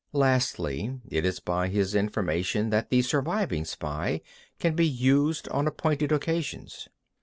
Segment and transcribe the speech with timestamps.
[0.15, 0.19] 24.
[0.19, 4.19] Lastly, it is by his information that the surviving spy
[4.57, 6.87] can be used on appointed occasions.